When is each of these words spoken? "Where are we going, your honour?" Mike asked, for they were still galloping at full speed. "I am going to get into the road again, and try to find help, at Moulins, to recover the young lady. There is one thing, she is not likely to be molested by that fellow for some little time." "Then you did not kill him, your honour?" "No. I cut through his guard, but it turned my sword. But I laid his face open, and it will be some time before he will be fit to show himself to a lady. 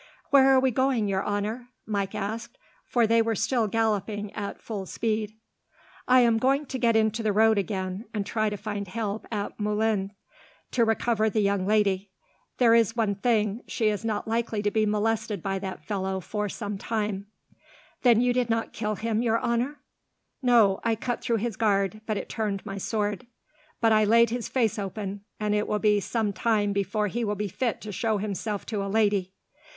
"Where 0.31 0.49
are 0.49 0.59
we 0.59 0.71
going, 0.71 1.07
your 1.07 1.23
honour?" 1.23 1.67
Mike 1.85 2.15
asked, 2.15 2.57
for 2.87 3.05
they 3.05 3.21
were 3.21 3.35
still 3.35 3.67
galloping 3.67 4.33
at 4.33 4.59
full 4.59 4.87
speed. 4.87 5.35
"I 6.07 6.21
am 6.21 6.39
going 6.39 6.65
to 6.65 6.79
get 6.79 6.95
into 6.95 7.21
the 7.21 7.31
road 7.31 7.59
again, 7.59 8.05
and 8.11 8.25
try 8.25 8.49
to 8.49 8.57
find 8.57 8.87
help, 8.87 9.27
at 9.31 9.59
Moulins, 9.59 10.09
to 10.71 10.85
recover 10.85 11.29
the 11.29 11.41
young 11.41 11.67
lady. 11.67 12.09
There 12.57 12.73
is 12.73 12.95
one 12.95 13.13
thing, 13.13 13.61
she 13.67 13.89
is 13.89 14.03
not 14.03 14.27
likely 14.27 14.63
to 14.63 14.71
be 14.71 14.87
molested 14.87 15.43
by 15.43 15.59
that 15.59 15.85
fellow 15.85 16.19
for 16.19 16.49
some 16.49 16.77
little 16.77 16.87
time." 16.87 17.27
"Then 18.01 18.21
you 18.21 18.33
did 18.33 18.49
not 18.49 18.73
kill 18.73 18.95
him, 18.95 19.21
your 19.21 19.39
honour?" 19.39 19.81
"No. 20.41 20.79
I 20.83 20.95
cut 20.95 21.21
through 21.21 21.37
his 21.45 21.57
guard, 21.57 22.01
but 22.07 22.17
it 22.17 22.27
turned 22.27 22.65
my 22.65 22.79
sword. 22.79 23.27
But 23.79 23.91
I 23.91 24.03
laid 24.05 24.31
his 24.31 24.47
face 24.49 24.79
open, 24.79 25.25
and 25.39 25.53
it 25.53 25.67
will 25.67 25.77
be 25.77 25.99
some 25.99 26.33
time 26.33 26.73
before 26.73 27.05
he 27.05 27.23
will 27.23 27.35
be 27.35 27.47
fit 27.49 27.81
to 27.81 27.91
show 27.91 28.17
himself 28.17 28.65
to 28.65 28.83
a 28.83 28.89
lady. 28.89 29.33